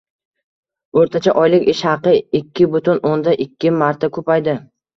O‘rtacha 1.01 1.35
oylik 1.41 1.69
ish 1.75 1.85
haqi 1.91 2.15
ikki 2.41 2.69
butun 2.73 3.05
o'nda 3.13 3.37
ikki 3.49 3.77
marta 3.79 4.13
ko‘paydi. 4.21 4.61